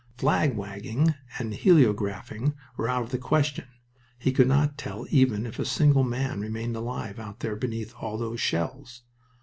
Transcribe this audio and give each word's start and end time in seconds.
Flag 0.17 0.55
wagging 0.57 1.13
and 1.37 1.53
heliographing 1.53 2.55
were 2.75 2.89
out 2.89 3.03
of 3.03 3.11
the 3.11 3.19
question. 3.19 3.67
He 4.17 4.31
could 4.31 4.47
not 4.47 4.75
tell 4.75 5.05
even 5.11 5.45
if 5.45 5.59
a 5.59 5.63
single 5.63 6.03
man 6.03 6.39
remained 6.41 6.75
alive 6.75 7.19
out 7.19 7.41
there 7.41 7.55
beneath 7.55 7.93
all 7.99 8.17
those 8.17 8.41
shells. 8.41 9.03